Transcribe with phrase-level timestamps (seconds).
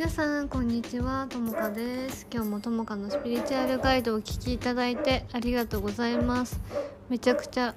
[0.00, 1.26] 皆さんこんにちは。
[1.28, 2.26] ともかです。
[2.32, 6.58] 今日もともかのスピリチュアルガイドをお聞きいただいてありがとうございます。
[7.10, 7.74] めちゃくちゃ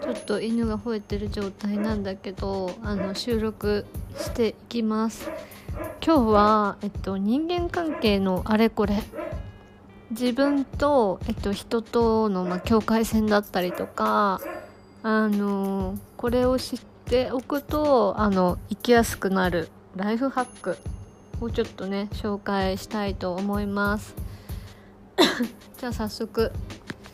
[0.00, 3.86] ちょっと犬が吠えてる状態なんだけどあの収録
[4.16, 5.28] していきます。
[6.00, 9.02] 今日はえっと人間関係のあれこれ。
[10.12, 14.40] 自分と、えっと、人との、まあ、境界線だったりとか
[15.02, 20.78] あのこれを知っておくとあの生きやすくなるライフハック
[21.40, 24.14] をちょっとね紹介したいと思います。
[25.78, 26.52] じゃあ早速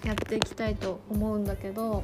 [0.05, 2.03] やっていきたいと思うんだけど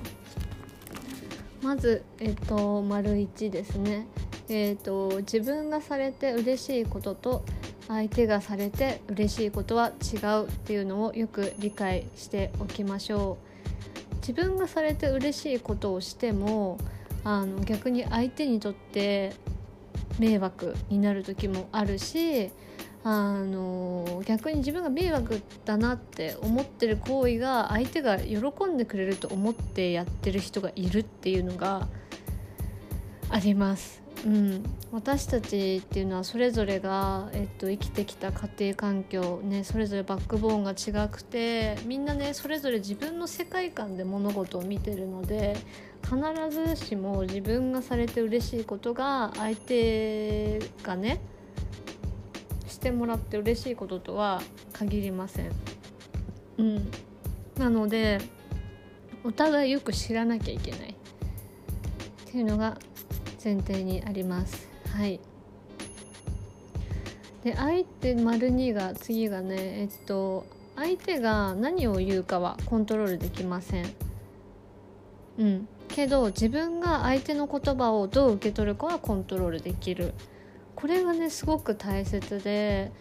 [1.62, 4.06] まずえっと丸1ですね。
[4.48, 7.44] えっと自分がされて嬉しいことと
[7.88, 14.16] 相手がされて嬉しいことは違うっていうのをよく理解しておきましょう。
[14.16, 16.78] 自分がされて嬉しいことをしても
[17.22, 19.32] あの逆に相手にとって
[20.18, 22.50] 迷惑になる時もあるし
[23.04, 31.86] あの逆に自分が迷惑だなって思ってる行為が相手が喜んでくれると思ってやってる人がいるっていうのが
[33.30, 34.06] あります。
[34.24, 45.56] うん、私たちっていうのはそれぞれが、えっと、生きてきた家庭環境、ね、それぞれバックボーンが違くてみんなねそれぞれ自分の世界観で物事を見てるので
[46.08, 51.20] 必ずしも自分がされて嬉しいことが相手がね
[52.68, 54.40] してもらって嬉しいこととは
[54.72, 55.50] 限りません。
[56.58, 56.90] うん、
[57.58, 58.20] なので
[59.24, 60.90] お互いよく知らなきゃいけない。
[60.90, 62.78] っていうのが
[63.42, 64.68] 前提にあります。
[64.94, 65.18] はい。
[67.42, 73.86] で相手丸2が次がねえっと相手が何を言うかはコントロールできません。
[75.38, 75.68] うん。
[75.96, 80.12] けど自分が相手の言葉をどう受け取るかはコントロールできる
[80.74, 82.92] これがねすごく大切で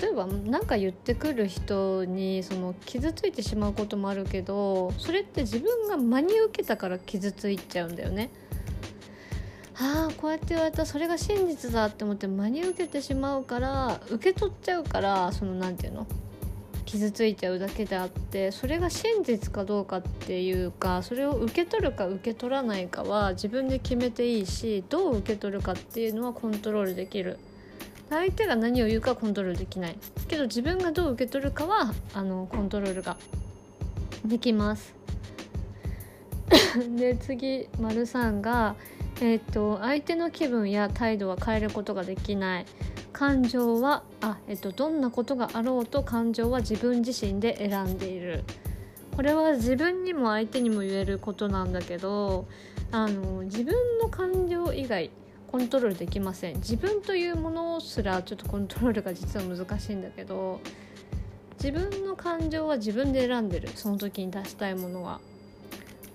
[0.00, 8.30] 例えば何か言ってくる人にその傷ついてしまうこともあるけどそれって自分が真に受けたから傷ついちゃうんだよね。
[9.78, 16.06] ああこうやって言われたそれが真実だって思って真に受けてしまうから受け取っちゃうからその何て言うの？
[16.86, 27.38] 傷ついちゃうだけであってそれが真実かどうかっていうかそれを受け取るか受け取らないかは自分で決めていいしどう受け取るかっていうのはコントロールできる。
[28.08, 29.98] 相手が何を言うかコントロールできない。
[30.28, 33.16] けど自分がどう受け取るかはあのコントロールが
[34.24, 34.94] できます。
[36.96, 38.76] で次丸3が
[39.18, 42.66] えーと、相手の気分や態度は変えることができない。
[43.16, 48.44] 感情はあ、えーと、どんなことがあろうと感情は自分自身で選んでいる。
[49.16, 52.46] これは自分にも相手にも言えることなんだけど
[52.92, 55.10] あの自分の感情以外
[55.50, 56.56] コントロールできません。
[56.56, 60.60] 自分というものすらちょっとコントロールが実は難しいんだけど
[61.58, 63.70] 自分の感情は自分で選んでる。
[63.74, 65.20] その時に出したいものは。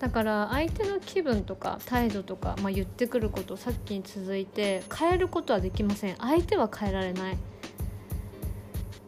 [0.02, 6.16] だから相手の気分とか態度とか、まあ、言ってくることさっきに続いて変えることはできません。
[6.16, 7.38] 相手は変えられない。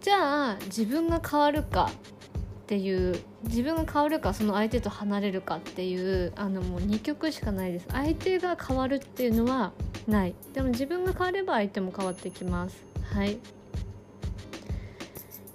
[0.00, 7.86] じゃあ自分が変わるかっていう自分が変わるかその相手と離れるかっていうあのもう2曲しかないです。
[7.90, 9.72] 相手が変わるっていうのは
[10.06, 10.34] ない。
[10.52, 12.84] でも自分が変われば相手も変わってきます。
[13.12, 13.38] はい。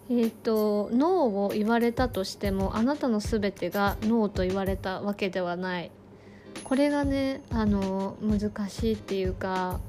[0.09, 1.11] えーと、ノー
[1.45, 5.91] を言われたとしてもあなたの全てがノーと言われたわけではない。
[6.63, 9.79] これがねあの難しいっていうか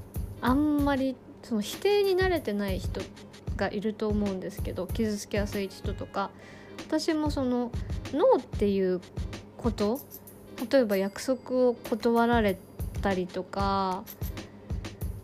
[0.41, 3.01] あんまりその否定に慣れてない人
[3.55, 6.29] がいると思うんですけど傷つきやすい人とか。
[6.87, 7.71] 私もその
[8.11, 9.01] ノーっていう
[9.57, 9.99] こと
[10.69, 12.57] 例えば約束を断られ
[13.01, 14.03] たりとか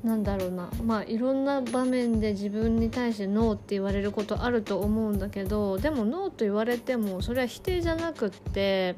[0.04, 0.70] なんだろうな。
[0.84, 8.96] まあいろんな場面で自分に対してノーって言われることあると思うんだけどでもノーと言われてもそれは否定じゃなくって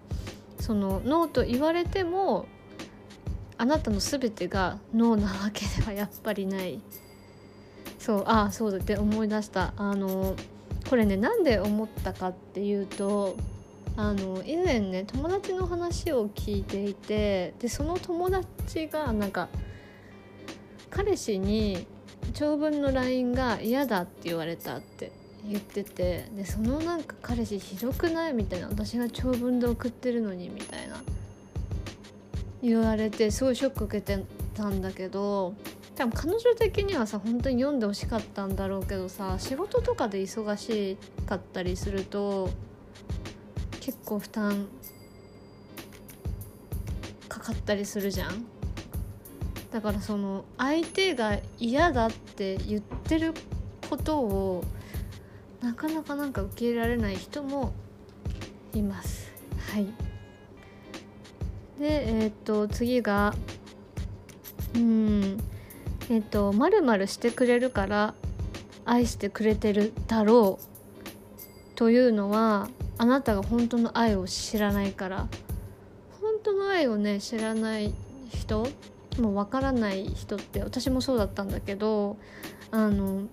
[0.59, 2.45] そのノーと言われても
[3.57, 6.79] あなたの全てがノーなわけではやっぱりない。
[7.97, 9.73] そうああそうだって思い出した。
[9.77, 10.35] あの
[10.89, 13.35] これねなんで思ったかっていうと
[13.97, 19.49] あの以前ね友達の話を聞いていてでその友達がなんか
[20.89, 21.85] 彼氏に
[22.33, 25.11] 長文の LINE が嫌だって言われたって
[25.47, 31.01] 言っててでそのなんか彼氏ひどくないみたいな私が長文で送ってるのにみたいな
[32.61, 35.53] 言われてすごいショック受けてたんだけど
[35.95, 42.49] 多分彼女的にはさ本当に読んでほしかったんだろうけどさ仕事とかで忙しかったりすると
[43.79, 44.67] 結構負担
[47.27, 48.58] かかったりするじゃん。
[49.71, 53.33] だからその相手が嫌だって言ってる
[53.89, 54.63] ことを
[55.61, 57.73] なかなかなんか受け入れられない人も
[58.73, 59.31] います。
[59.71, 59.87] はい。
[61.79, 63.33] でえっ、と次が
[64.75, 65.37] うん
[66.09, 68.13] えっ、とまるしてくれるから
[68.85, 75.27] 愛してくれてるだろうというのはあなたが本当の愛を知らないから。
[76.21, 77.93] 本当の愛をね知らない
[78.29, 78.67] 人
[79.19, 82.17] もう分からない人って私もそうだったんだけど
[82.71, 83.23] あの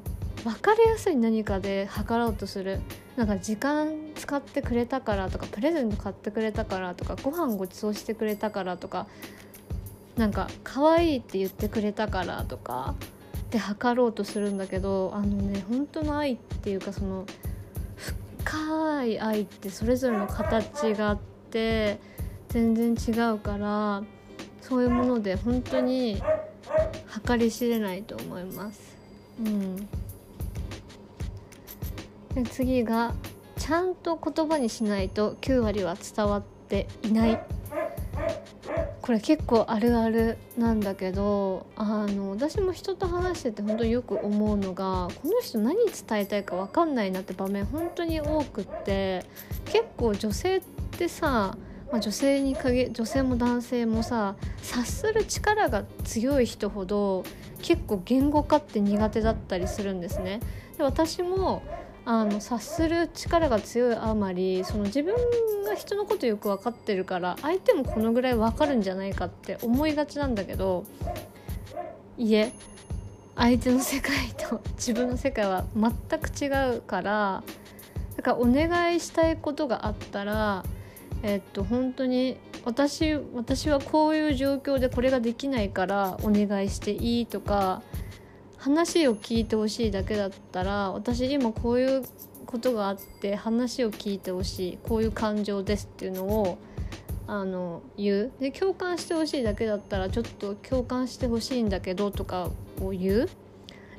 [0.45, 2.81] 分かりやすい何かで測ろうとする。
[3.17, 9.07] なんか時間使ってくれたからとかプレゼント買ってくれたからとかご飯ごちそうしてくれたからとか
[10.17, 12.95] なんか可愛いって言ってくれたからとか
[13.51, 17.25] で測ろうとするんだけどあのね本当の愛っていうかその
[18.45, 21.19] 深い愛ってそれぞれの形があっ
[21.51, 21.99] て
[22.49, 24.03] 全然違うから
[24.69, 26.21] そういうもので本当に
[27.25, 28.97] 計り知れないと思います。
[29.39, 29.77] うん、
[32.35, 33.15] で次が
[33.59, 37.41] ちゃんと言葉にしないと9割は伝わっていない
[39.03, 49.25] これ結構あるあるなんだけどあの私も人と話してて本当によく思うのがこの人何伝えたいか分かんないなって場面本当に多くって
[49.67, 50.61] 結構女性っ
[50.99, 51.57] てさ
[51.91, 57.25] まあ、女性に限女性も男性もさ察する力が強い人ほど
[57.63, 60.41] 結構言語化って苦手だったりするんですね。
[60.77, 61.63] で私も
[62.05, 65.15] あの察する力が強いあまりその自分
[65.65, 70.85] が人のことよく分かってるから相手もこのぐらい分かるんじゃないかって思いがちなんだけど
[72.17, 72.53] いえ
[73.35, 77.43] 相手の世界と 自分の世界は全く違うから
[78.17, 80.65] だからお願いしたいことがあったら
[81.23, 87.83] えっと本当に私私はこういう状況でこれができないからお願いしていいとか
[88.57, 92.03] 話を聞いてほしいだけだったら私今こういう
[92.47, 96.59] ことがあって話を聞いてほしいこういう感情ですっていうのを
[97.29, 98.33] あの言う。
[98.41, 103.29] で共感してほしいだけだったらちょっと共感してほしいんだけどとかを言う。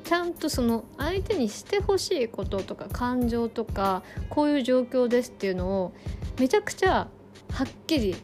[0.08, 5.92] ちゃんとその相手にしてほしいこととか感情とかこういう状況ですっていうのを
[6.40, 7.08] めちゃくちゃ
[7.52, 8.16] はっきり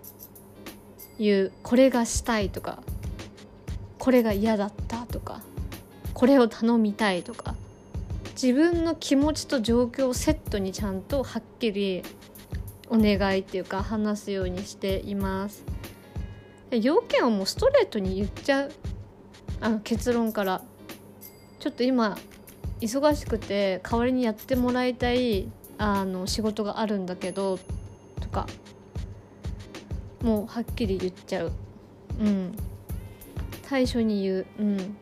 [1.19, 1.53] 言う。
[1.63, 2.83] これがしたいとか
[3.99, 5.43] これが嫌だったとか
[6.15, 7.55] これを頼みたいとか。
[8.35, 12.03] 自分の気持ちと状況をセットにちゃんとはっきり
[12.89, 15.65] お願いっていうか話すようにしています。
[16.71, 18.73] 要件をもうストレートに言っちゃう。
[19.61, 20.63] あの結論から。
[21.65, 22.19] ちょっと今
[22.79, 27.59] 忙しくて代わりにやってもらいたいあの仕事があるんだけど
[28.21, 28.47] とか
[30.21, 31.53] もうはっきり言っちゃう。
[32.21, 32.55] うん。
[33.63, 34.47] 最初に言う。
[34.59, 34.97] うん。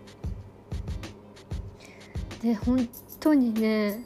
[2.40, 2.88] で本
[3.18, 4.04] 当にね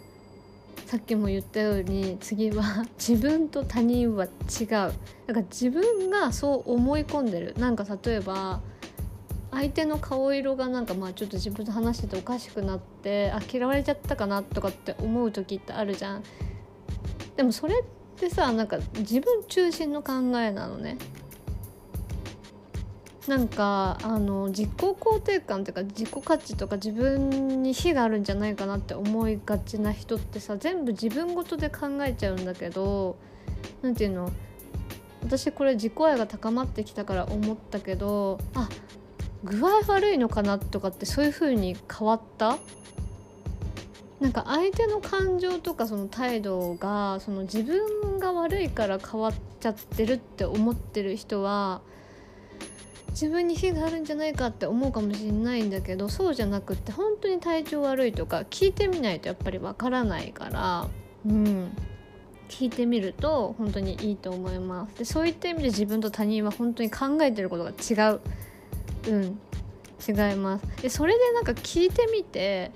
[0.86, 4.68] さっきも言ったように次は 自分と他人は違う。
[4.70, 4.94] なんか
[5.50, 7.54] 自分がそう思い込んでる。
[7.58, 8.62] なんか例えば
[9.58, 16.22] 相手の顔色がなんかまあちょっと自分と話してておかしくなってあ嫌われちゃったかなとかって思う時ってあるじゃん。
[17.36, 17.84] でもそれっ
[18.16, 20.98] てさなんか自分中心の考えなのね。
[23.26, 33.16] なんかあの自己肯定感というか自己価値とか自分に非があるんじゃないかなって思いがちな人ってさ全部自分ごとで考えちゃうんだけど
[33.82, 34.30] 何て言うの？
[35.24, 38.68] 私これ自己愛が高まってきたから思ったけどあっ
[39.44, 42.58] 具合悪いのかなとかってそういう風に変わった？
[44.20, 51.82] なんか相手の感情とかその態度がその自分が悪いから変わっちゃってるって思ってる人は
[53.10, 60.88] 自分に非があるんじゃないかって思うかもしれないんだけどそうじゃなくって本当に体調悪いとか聞いてみないとやっぱりわからないから
[61.26, 61.76] うん。
[62.48, 64.98] 聞いてみると本当にいいと思います。
[64.98, 68.20] でそういった意味で自分と他人は本当に考えてることが違う。
[69.08, 69.38] うん
[70.06, 70.82] 違います。
[70.82, 72.70] でそれでなんか聞いてみて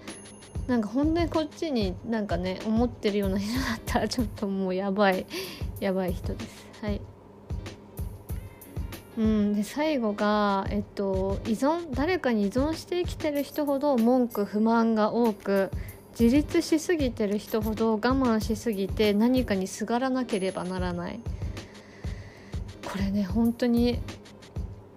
[0.66, 5.26] なんか本当にこっちになんかね思ってるような人だったらちょっともうやばい
[5.80, 6.66] やばい人です。
[6.82, 7.00] はい。
[9.18, 9.54] うん。
[9.54, 15.70] で最後がえっと依存誰かに依存して生きてる人ほど文句不満が多く
[16.18, 21.20] 自立しすぎてる人ほど我慢しすぎて何かにすがらなければならない。
[22.90, 24.00] これね本当に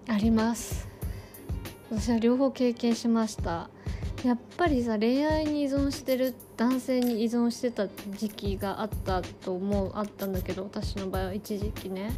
[0.08, 0.93] あります。
[1.96, 3.70] 私は両方経験しました。
[4.24, 12.10] やっぱりさ恋愛に依存してる男性に依存してた時期があったと思うあったんだけど私の場合は一時期ね。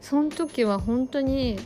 [0.00, 1.58] その時は本当に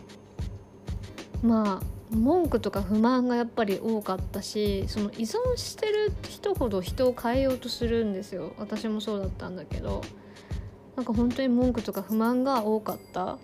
[1.42, 8.52] まあ文句とか不満がやっぱり多かったしその依存してる人ほど人を変えようとするんですよ。
[8.58, 10.02] 私もそうだったんだけど。
[10.96, 13.38] なんか本当に文句とか不満が多かった。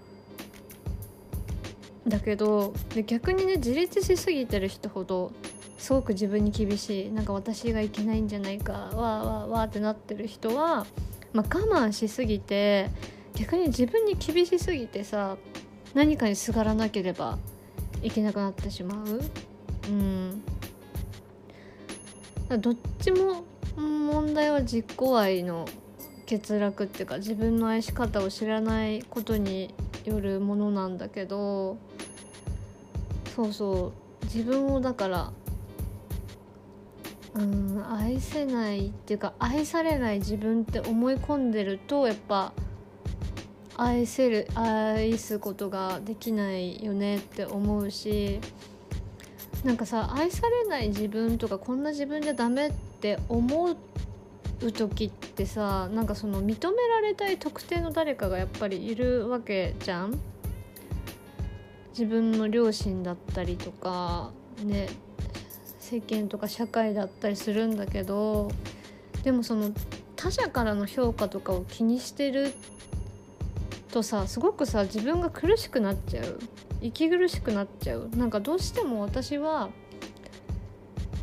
[2.06, 2.74] だけど
[3.06, 5.32] 逆にね自立しすぎてる人ほど
[5.78, 10.86] すごく自分に厳しいなんか私がいけないんじゃないかわーわーわーってなってる人は、
[11.32, 12.88] まあ、我慢しすぎて
[13.34, 15.36] 逆に自分に厳しすぎてさ
[15.94, 17.38] 何かにすがらなければ
[18.02, 19.20] いけなくなってしまう。
[19.88, 20.42] うん。
[22.60, 23.44] どっちも
[23.76, 25.66] 問題は実行愛の
[26.28, 31.76] 欠落っていうか自分の愛し方を知らないことによるものなんだけど
[33.34, 34.02] そうそう。
[34.24, 35.32] 自分をだから
[37.34, 42.52] うん愛せないっていうか愛されない自分って思い込んでるとやっぱ
[43.76, 48.38] 愛せる愛すことができないよねって思うし
[49.64, 53.76] なんかさ愛されない自分とかこんな自分じゃダメって思う
[54.72, 60.20] 時ってさなんかその認められたい特定の誰かがやっぱりいるわけじゃん。
[61.92, 64.30] 自分の両親だったりとか
[64.64, 64.88] ね
[65.78, 68.50] 世間とか社会だったりするんだけど
[69.22, 69.70] でもその
[70.16, 72.54] 他者からの評価とかを気にしてる
[73.90, 76.38] とさすごくさ自分が苦しくなっちゃう。
[76.80, 78.08] 息苦しくなっちゃう。
[78.16, 79.70] なんかどうしても私は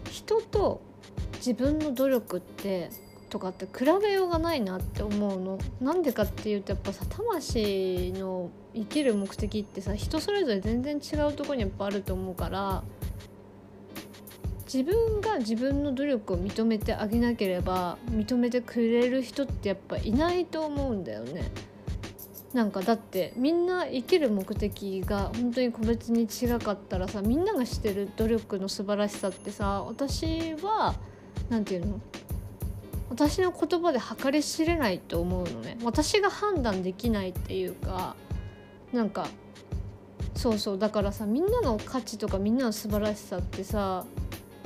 [0.09, 0.81] 人と
[1.37, 2.89] 自分の努力って
[3.29, 12.83] とかって比べようがないなって思うのなんでかっていうとやっぱさ魂の生きる目的ってさ人それぞれ全然違うとこにやっぱあると思うから
[14.71, 21.51] 自分が自分の努力を認めてあげなければ認めてくれる人ってやっぱいないと思うんだよね。
[22.53, 30.95] なんかだってみんな生きる目的が本当に個別に違かったらさみんながしてる努力の素晴らしさってさ私は
[31.49, 32.01] 何て言うの？
[33.19, 35.77] 私の言葉で計り知れないと思うのね。
[35.83, 38.15] 私が判断できないっていうか
[38.93, 39.27] なんか
[40.35, 44.05] そうそうだからさみんなの価値とかみんなの素晴らしさってさ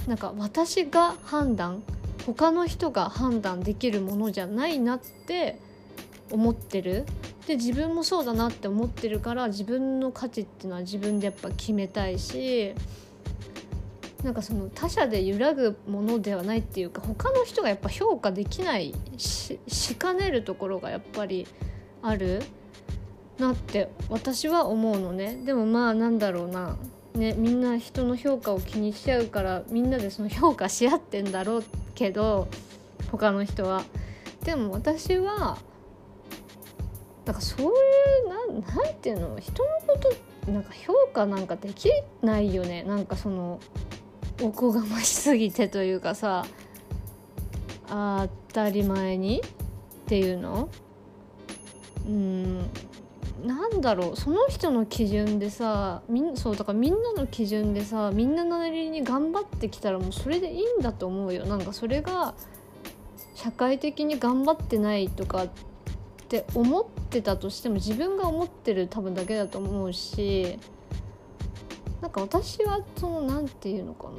[0.07, 1.81] なんか私が判断
[2.27, 5.57] 他の人が判断できるものじゃないなって
[6.29, 7.05] 思ってる。
[7.47, 12.75] で自分もそうだなって思ってるから自分の価値っていうのは自分でやっぱ決めたいし
[14.23, 21.45] なんかその他者で揺らぐものではないっていうか他の人がやっぱ評価できないししかねるところがやっぱり
[22.01, 22.41] ある
[23.37, 25.35] なって私は思うのね。
[25.43, 26.77] でもまあなんだろうな。
[27.15, 31.63] ねみんな人の評価を気にしちゃうからみんなでその評価し合ってんだろう
[31.93, 32.47] けど
[33.11, 33.83] 他の人は。
[34.43, 35.57] でも私は
[37.25, 37.69] なんかそうい
[38.25, 39.39] うななんていうの？
[39.39, 39.97] 人のこ
[40.45, 41.89] となんか評価なんかでき
[42.21, 42.83] ないよね。
[42.83, 43.59] なんかその
[44.43, 46.45] おこがましすぎてというかさ
[47.87, 50.67] 当たり前にっていうの？
[52.05, 52.57] うん
[53.45, 54.17] なんだろう。
[54.17, 61.45] その人の基準でさみんそうだからみんなの基準でさみんななりに頑張ってきたらもうそれでいいんだと思うよ。
[61.45, 62.33] なんかそれが
[63.35, 65.49] 社会的に頑張ってないとかっ
[66.27, 70.59] て思ってたとしても自分が思ってる多分だけだと思うし
[72.03, 74.13] なんか私はその何て言うのかな。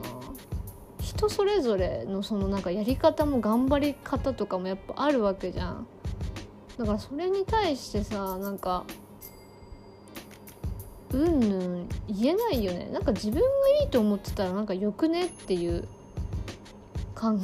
[1.03, 5.87] 人それぞれのそのなんかやり方も頑張り方とかもやっぱあるわけじゃん。
[6.79, 8.85] だからそれに対してさなんか
[11.11, 12.89] うんぬん言えないよね。
[12.91, 13.43] なんか自分が
[13.83, 15.87] いいと思ってたらなんかよくねっていう
[17.15, 17.39] 考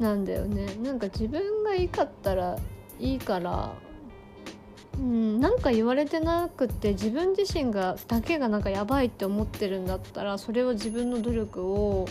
[0.00, 0.02] え。
[0.02, 0.66] なんだよね。
[0.82, 2.58] なんか自分がいいかったら
[2.98, 3.72] いいから
[4.98, 12.08] うんなんか言われてなくて自分自身がだけがなんかやばいって思ってるんだったらそれは自分の努力を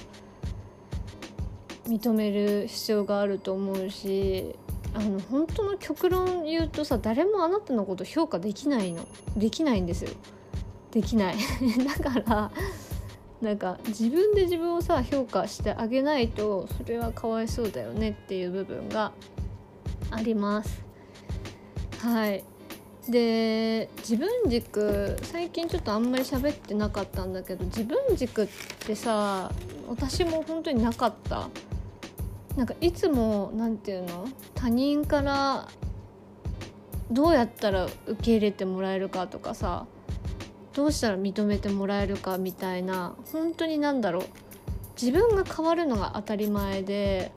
[1.87, 4.55] 認める必要があると思うし
[4.93, 9.07] あの本当の極論言うとさ誰もあなたのこと評価できないの。
[9.35, 10.11] できないんですよ。
[10.91, 11.35] できない。
[12.03, 12.51] だから
[13.41, 19.11] なんか自分で自分をさ評価してあげないとそれはかわいそうだよねっていう部分が
[20.09, 20.81] あります。
[21.99, 22.43] はい。
[23.11, 28.47] で自分軸最近ちょっとあんまり喋ってなかったんだけど自分軸っ
[28.85, 29.51] てさ
[29.87, 31.49] 私も本当になかった。
[32.55, 34.27] なんかいつも何て言うの？
[34.55, 35.67] 他人から
[37.11, 39.85] どうやったら受け入れてもらえるかとかさ
[40.73, 44.23] どうしたら認めてもらえるかみたいな本当に何だろう。
[44.99, 47.31] 自分が変わるのが当たり前で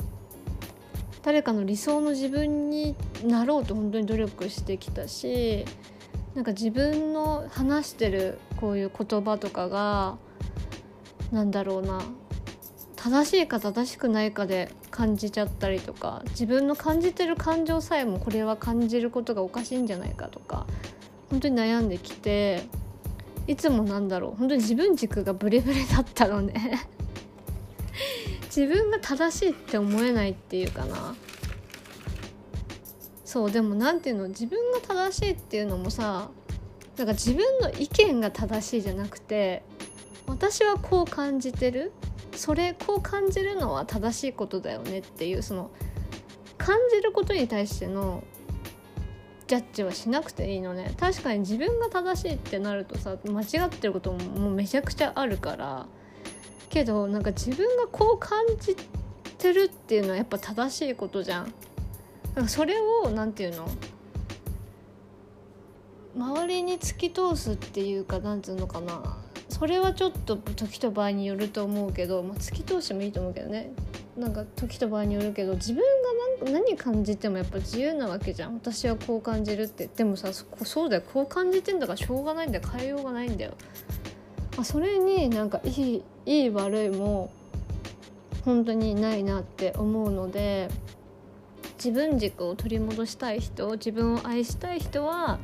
[1.22, 5.64] 誰かの理想の自分になろうと本当に努力してきたし
[6.34, 10.16] なんか自分の話してるこういう言葉とかが
[11.32, 12.00] なんだろうな
[12.96, 20.66] 正しいか正しくないかで感じちゃったりとか自分の感じてる感情さえもこれは感じることがおかしいんじゃないかとか
[21.30, 22.64] 本当に悩んできて
[23.46, 26.78] いつもなんだろう本当に自分軸がブレブレだったのね。
[28.54, 31.14] 自分が正しいって思えないっていうかな。
[33.24, 36.30] そうでも何ていうの自分が正しいっていうのもさ
[36.96, 39.62] なんか自分の意見が正しいじゃなくて
[40.26, 41.92] 私はこう感じてる
[42.34, 45.70] それこう感じるのは正しいことだよねっていうその
[46.58, 48.24] 感じることに対しての
[49.46, 50.94] ジャッジはしなくていいのね。
[50.98, 55.86] 確かに自分が正しいってなるとさ間違ってることももうめちゃくちゃあるから
[56.70, 58.74] けどなんか自分がこう感じ
[59.36, 61.52] てるっていうのはやっぱ正しいことじゃん。
[62.46, 63.68] それを何て言うの？
[66.16, 69.18] 周りに突き通すっていうかなんつうのかな。
[69.48, 73.72] それはちょっと時と場合によると思うけど、まあ、突き通してもいいと思うけどね。
[74.16, 75.82] なんか時と場合によるけど自分
[76.44, 78.54] が何感じてもやっぱ自由なわけじゃん。
[78.54, 79.88] 私はこう感じるって。
[79.94, 81.02] でもさそそうだよ。
[81.12, 82.64] こう感じてんだからしょうがないんだよ。
[82.72, 83.52] 変えようがないんだよ、
[84.58, 87.30] あ、それになんかいいいい悪いも
[88.44, 90.68] 本当にないなって思うので
[91.82, 95.38] 自分軸を取り戻したい人自分を愛したい人は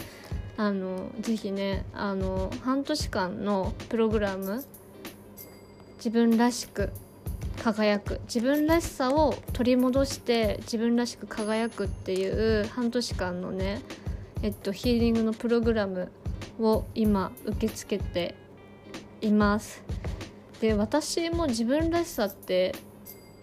[0.56, 4.64] あのぜひねあの半年間のプログラム
[5.96, 6.90] 自分らしく
[7.62, 13.82] 輝く自分らしさを取り戻して自分らしく輝くっていう半年間のね
[14.42, 16.10] えっとヒーリングのプログラム
[16.60, 18.34] を今受け付けて
[19.20, 19.82] います。
[20.60, 22.74] で私も自分らしさって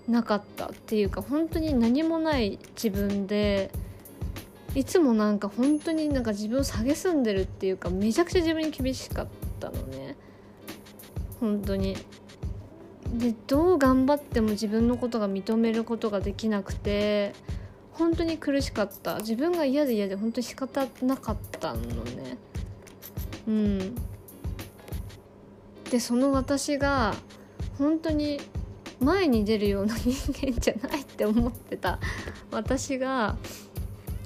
[0.08, 3.72] なかったっていうか本当に何もない自分で
[4.76, 9.28] いつもなんか本当になんか自分を蔑んでるっていうかめちゃくちゃ自分に厳しかっ
[9.60, 10.16] たのね。
[11.40, 11.96] 本当に。
[13.14, 17.34] でどう頑張っても自分のことが認めることができなくて
[17.92, 19.20] 本当に苦しかった。
[19.20, 22.38] 自分が嫌で嫌で本当に仕方なかったのね。
[23.48, 23.96] うん。
[25.94, 27.14] でその私が
[27.78, 28.42] 本当に
[29.00, 32.00] 前に出るような人間じゃないって思ってた。
[32.50, 33.36] 私が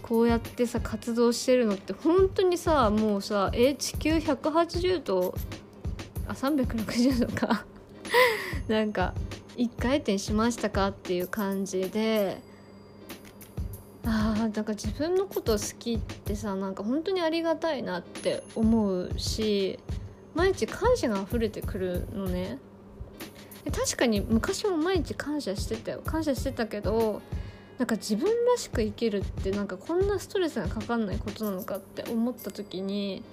[0.01, 5.36] こうやってさ活動してるのって本当にさもうさえ地球180度
[6.30, 7.65] あ360度か。
[8.69, 9.13] なんか
[9.58, 12.38] 1回転しましたかっていう感じで。
[14.06, 19.80] ああだから自分のこと好きってさなんか本当にありがたいなって思うし
[20.38, 22.60] 毎日感謝が溢れてくるのね。
[23.76, 26.02] 確かに昔も毎日感謝してたよ。
[26.06, 27.23] 感謝してたけど
[27.80, 33.23] なんか自分らしく生きるってなんかこんなストレスがかかんないことなのかって思った時に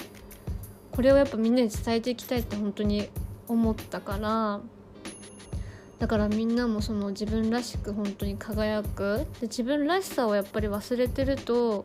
[0.93, 3.11] これをやっぱみんなに伝えていきたいって本当に
[3.49, 4.61] 思ったから
[5.99, 9.27] だからみんなもその自分らしく本当に輝く。
[9.41, 11.85] で自分らしさをやっぱり忘れてると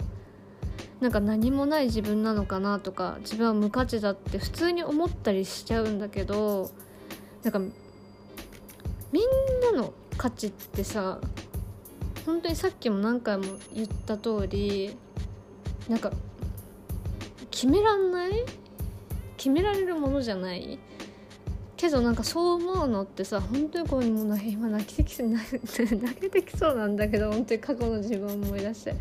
[1.01, 6.71] なんか何もない自分なのかなとか自分は無価値だって普通に思ったりしちゃうんだけど
[7.43, 7.71] なんかみん
[9.61, 11.19] なの価値ってさ
[12.25, 14.95] 本当にさっきも何回も言った通り
[15.87, 16.11] なんか
[17.49, 18.45] 決めらんない？
[19.37, 20.77] 決められるものじゃない？
[21.77, 28.95] けどなんかそう思うのってさ本当にこうもう今泣きてき泣けてきそうなんだけど本当に過去の自分を思い出して。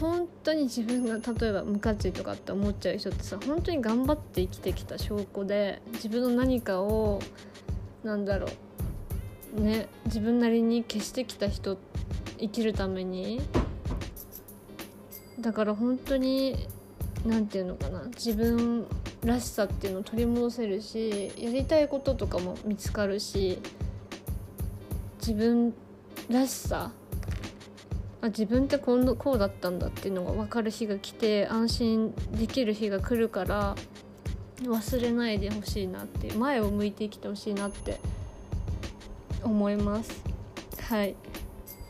[0.00, 7.20] 本当に自分が例えば無価値とかって思っちゃう人ってさ本当に頑張って生きてきた証拠で自分の何かを
[8.04, 8.48] なんだろ
[9.56, 11.78] うね自分なりに消してきた人
[12.38, 13.40] 生きるために。
[15.40, 16.66] だから本当に
[17.26, 18.86] 何て言うのかな自分
[19.24, 23.60] らしさっていうのを取り戻せるしやりたいこととかも見つかるし
[25.20, 25.74] 自分
[26.30, 26.92] らしさ
[28.22, 33.76] あ自分ってこうこうだったんだっていうのが分かる日が来て安心できる日が来るから
[34.62, 37.98] 忘れないでほしいなって前を向いて生きてほしいなって
[39.42, 40.22] 思います。
[40.88, 41.14] はい。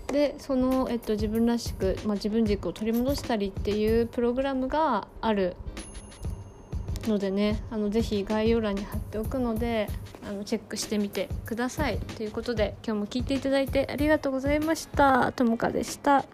[0.08, 5.56] でその、えっと、自分らしく、まあ、自分軸を取り戻したりっていうプログラムがある
[7.08, 9.88] のでねあのぜひ概要欄に貼っておくので
[10.28, 16.24] あのチェックしてみてくださいということで今日も聞いていただいてありがとうございましたともかでした。